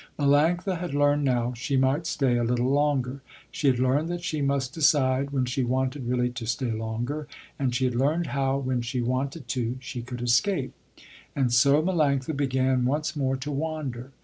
Melanctha 0.17 0.79
had 0.79 0.95
learned 0.95 1.29
how 1.29 1.53
she 1.53 1.77
might 1.77 2.07
stay 2.07 2.35
a 2.35 2.43
little 2.43 2.71
longer; 2.71 3.21
she 3.51 3.67
had 3.67 3.77
learned 3.77 4.09
that 4.09 4.23
she 4.23 4.41
must 4.41 4.73
decide 4.73 5.29
when 5.29 5.45
she 5.45 5.61
wanted 5.61 6.07
really 6.07 6.31
to 6.31 6.47
stay 6.47 6.71
longer, 6.71 7.27
and 7.59 7.75
she 7.75 7.85
had 7.85 7.93
learned 7.93 8.25
how 8.33 8.57
when 8.57 8.81
she 8.81 8.99
wanted 9.03 9.47
to, 9.49 9.77
she 9.79 10.01
could 10.01 10.23
escape. 10.23 10.73
And 11.35 11.53
so 11.53 11.83
Melanctha 11.83 12.35
began 12.35 12.83
once 12.85 13.15
more 13.15 13.35
to 13.37 13.51
wander. 13.51 14.11